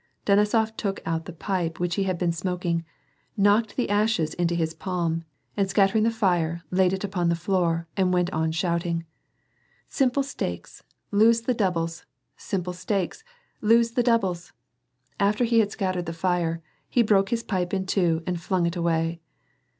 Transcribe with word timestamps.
"Denisof 0.25 0.75
took 0.77 0.99
out 1.05 1.25
the 1.25 1.31
pipe 1.31 1.79
which 1.79 1.93
he 1.93 2.05
had 2.05 2.17
been 2.17 2.31
smoking, 2.31 2.83
knocked 3.37 3.75
the 3.75 3.87
ashes 3.87 4.33
into 4.33 4.55
his 4.55 4.73
palm, 4.73 5.25
and 5.55 5.69
scattering 5.69 6.03
the 6.03 6.09
fire, 6.09 6.63
laid 6.71 6.91
it 6.91 7.03
upon 7.03 7.29
the 7.29 7.35
floor 7.35 7.87
and 7.95 8.11
went 8.11 8.31
on 8.31 8.51
shouting." 8.51 9.05
Simple 9.89 10.23
stakes, 10.23 10.81
lose 11.11 11.41
the 11.41 11.53
doubles, 11.53 12.07
simple 12.35 12.73
stakes, 12.73 13.23
lose 13.61 13.91
tlie 13.91 14.03
doubles." 14.03 14.53
After 15.19 15.43
he 15.43 15.59
had 15.59 15.69
scattered 15.71 16.07
the 16.07 16.13
fire, 16.17 16.63
he 16.89 17.03
broke 17.03 17.29
his 17.29 17.43
pipe 17.43 17.71
in 17.71 17.85
two 17.85 18.23
and 18.25 18.41
flung 18.41 18.65
it 18.65 18.75
away. 18.75 19.21